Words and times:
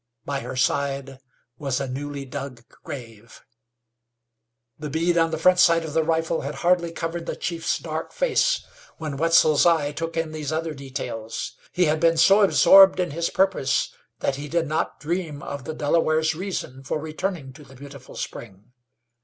By 0.25 0.39
her 0.39 0.55
side 0.55 1.19
was 1.59 1.79
a 1.79 1.87
newly 1.87 2.25
dug 2.25 2.67
grave. 2.83 3.43
The 4.79 4.89
bead 4.89 5.15
on 5.15 5.29
the 5.29 5.37
front 5.37 5.59
sight 5.59 5.85
of 5.85 5.93
the 5.93 6.01
rifle 6.03 6.41
had 6.41 6.55
hardly 6.65 6.91
covered 6.91 7.27
the 7.27 7.35
chief's 7.35 7.77
dark 7.77 8.11
face 8.11 8.65
when 8.97 9.15
Wetzel's 9.15 9.63
eye 9.63 9.91
took 9.91 10.17
in 10.17 10.31
these 10.31 10.51
other 10.51 10.73
details. 10.73 11.51
He 11.71 11.85
had 11.85 11.99
been 11.99 12.17
so 12.17 12.41
absorbed 12.41 12.99
in 12.99 13.11
his 13.11 13.29
purpose 13.29 13.93
that 14.21 14.37
he 14.37 14.47
did 14.47 14.65
not 14.65 14.99
dream 14.99 15.43
of 15.43 15.65
the 15.65 15.73
Delaware's 15.75 16.33
reason 16.33 16.81
for 16.83 16.99
returning 16.99 17.53
to 17.53 17.63
the 17.63 17.75
Beautiful 17.75 18.15
Spring. 18.15 18.71